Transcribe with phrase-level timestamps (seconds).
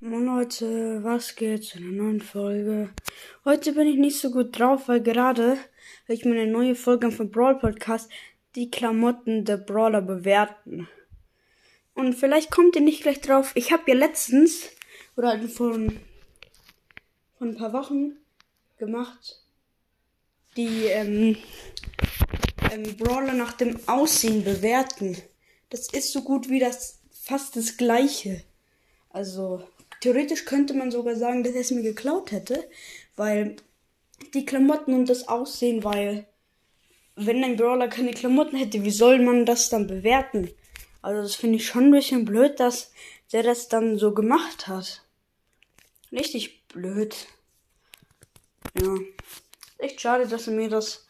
[0.00, 2.90] Moin Leute, was geht zu einer neuen Folge?
[3.44, 5.58] Heute bin ich nicht so gut drauf, weil gerade
[6.06, 8.08] will ich mir eine neue Folge vom Brawl Podcast
[8.54, 10.86] die Klamotten der Brawler bewerten.
[11.94, 13.50] Und vielleicht kommt ihr nicht gleich drauf.
[13.56, 14.68] Ich habe ja letztens
[15.16, 15.98] oder halt von
[17.36, 18.12] von ein paar Wochen
[18.78, 19.42] gemacht
[20.56, 21.36] die ähm,
[22.70, 25.16] ähm, Brawler nach dem Aussehen bewerten.
[25.70, 28.44] Das ist so gut wie das fast das gleiche.
[29.10, 29.64] Also
[30.00, 32.68] theoretisch könnte man sogar sagen, dass er es mir geklaut hätte,
[33.16, 33.56] weil
[34.34, 36.26] die Klamotten und das Aussehen, weil
[37.16, 40.50] wenn ein Brawler keine Klamotten hätte, wie soll man das dann bewerten?
[41.02, 42.92] Also das finde ich schon ein bisschen blöd, dass
[43.32, 45.04] der das dann so gemacht hat.
[46.12, 47.26] Richtig blöd.
[48.80, 48.94] Ja.
[49.78, 51.06] Echt schade, dass er mir das.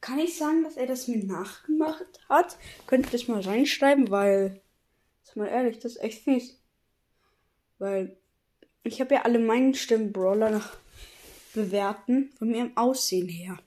[0.00, 2.56] Kann ich sagen, dass er das mir nachgemacht hat?
[2.86, 4.60] Könnt ihr das mal reinschreiben, weil.
[5.22, 6.60] Sag mal ehrlich, das ist echt fies.
[7.78, 8.16] Weil
[8.86, 10.76] ich habe ja alle meinen Stimmen-Brawler nach
[11.54, 13.58] bewerten, von ihrem Aussehen her.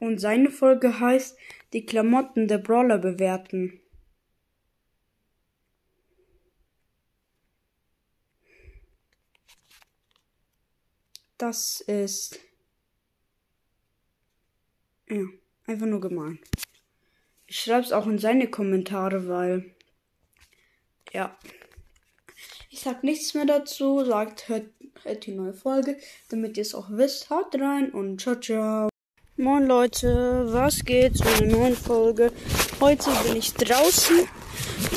[0.00, 1.36] Und seine Folge heißt
[1.72, 3.80] die Klamotten der Brawler bewerten.
[11.36, 12.38] Das ist
[15.08, 15.24] ja,
[15.66, 16.38] einfach nur gemein.
[17.46, 19.74] Ich schreibe es auch in seine Kommentare, weil
[21.12, 21.36] ja.
[22.84, 24.04] Ich sag nichts mehr dazu.
[24.04, 24.66] Sagt, hört,
[25.04, 25.96] hört die neue Folge,
[26.28, 27.30] damit ihr es auch wisst.
[27.30, 28.90] Haut rein und ciao, ciao.
[29.38, 32.30] Moin Leute, was geht zu einer neuen Folge?
[32.82, 34.28] Heute bin ich draußen,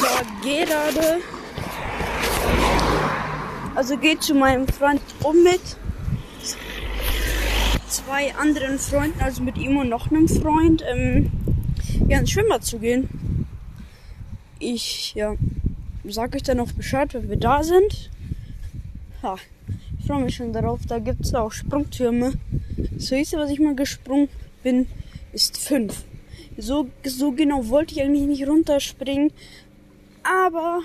[0.01, 1.21] war gerade,
[3.73, 5.61] also geht zu meinem Freund um mit
[7.87, 11.31] zwei anderen Freunden, also mit ihm und noch einem Freund, ähm,
[12.09, 13.47] ja, ins Schwimmbad zu gehen.
[14.59, 15.37] Ich, ja,
[16.13, 18.09] sag euch dann noch Bescheid, wenn wir da sind.
[19.23, 19.35] Ja,
[19.99, 20.81] ich freue mich schon darauf.
[20.87, 22.33] Da gibt es auch Sprungtürme.
[22.91, 24.29] Das höchste, was ich mal gesprungen
[24.63, 24.87] bin,
[25.33, 26.03] ist fünf.
[26.57, 29.31] So, so genau wollte ich eigentlich nicht runterspringen.
[30.23, 30.81] Aber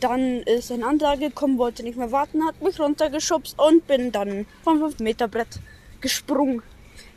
[0.00, 4.46] dann ist ein anderer gekommen, wollte nicht mehr warten, hat mich runtergeschubst und bin dann
[4.64, 5.60] vom 5 Meter Brett
[6.00, 6.62] gesprungen.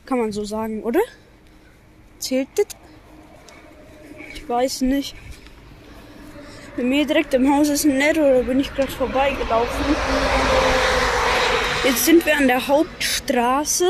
[0.05, 1.01] Kann man so sagen, oder?
[2.19, 2.67] Zählt das?
[4.33, 5.15] Ich weiß nicht.
[6.77, 9.95] Bei mir direkt im Haus ist ein Netto, da bin ich gerade vorbeigelaufen.
[11.85, 13.89] Jetzt sind wir an der Hauptstraße.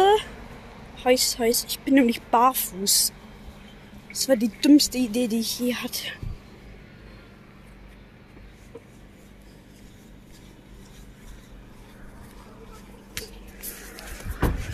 [1.04, 1.66] Heiß, heiß.
[1.68, 3.12] Ich bin nämlich barfuß.
[4.10, 6.10] Das war die dümmste Idee, die ich je hatte.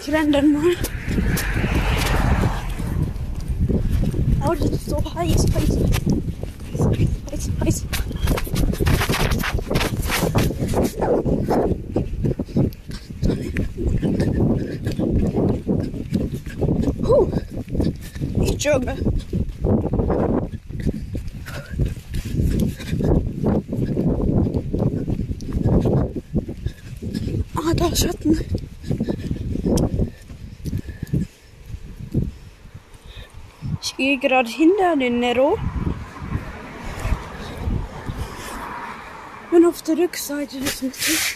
[0.01, 0.75] Ich renn dann mal.
[4.45, 5.77] Oh, das ist so heiß, heiß,
[6.73, 7.85] heiß, heiß, heiß.
[7.97, 8.00] Huh.
[18.61, 18.95] Jogge.
[27.55, 28.39] Ah, da Schatten.
[33.81, 35.57] Ich gehe gerade hinter den Nero.
[39.49, 41.35] Bin auf der Rückseite des Neros.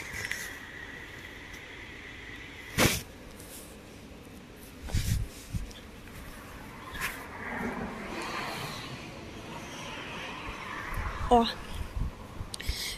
[11.30, 11.46] Oh.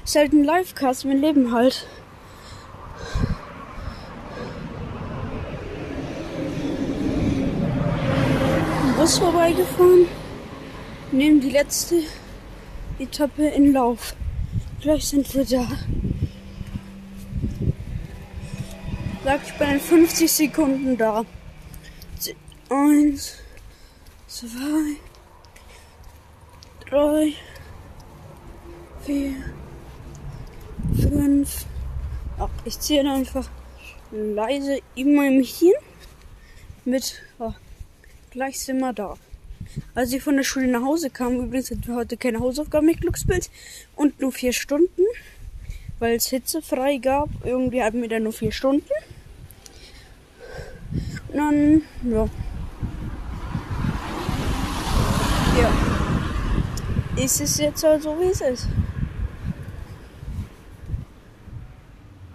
[0.04, 1.88] Ist ein Livecast, mein Leben halt.
[8.98, 10.08] Bus vorbeigefahren.
[11.14, 12.04] Nehmen die letzte
[13.00, 14.14] Etappe in Lauf.
[14.82, 15.68] Gleich sind wir da.
[19.24, 21.24] Sagt, ich bin in 50 Sekunden da.
[22.70, 23.38] Eins,
[24.28, 24.98] zwei,
[26.90, 27.34] drei,
[29.08, 29.36] vier,
[31.02, 31.66] fünf.
[32.38, 33.50] Ach, ich ziehe einfach
[34.12, 35.72] leise immer hin
[36.84, 37.22] mit.
[37.40, 37.54] Oh,
[38.32, 39.16] gleich sind wir da.
[39.96, 43.00] Als ich von der Schule nach Hause kam, übrigens hatten wir heute keine Hausaufgaben mit
[43.00, 43.50] Glücksbild
[43.96, 45.04] und nur vier Stunden,
[46.00, 47.30] weil es hitzefrei gab.
[47.46, 48.92] Irgendwie hatten wir dann nur vier Stunden.
[51.30, 52.30] Und dann, ja.
[55.62, 57.24] Ja.
[57.24, 58.68] Ist es jetzt so, wie es ist.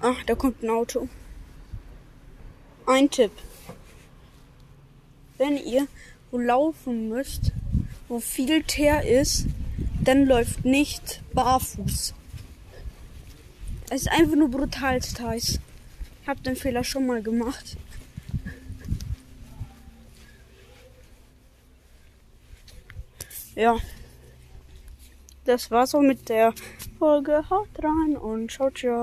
[0.02, 1.08] Ach, da kommt ein Auto.
[2.87, 3.32] Ein Tipp
[5.43, 5.88] wenn ihr
[6.31, 7.52] wo laufen müsst,
[8.08, 9.46] wo viel Teer ist,
[10.02, 12.14] dann läuft nicht barfuß.
[13.90, 15.58] Es ist einfach nur brutal heiß.
[16.22, 17.76] Ich habe den Fehler schon mal gemacht.
[23.56, 23.76] Ja.
[25.44, 26.54] Das war's so mit der
[27.00, 27.44] Folge.
[27.50, 28.90] Haut rein und ciao, ciao.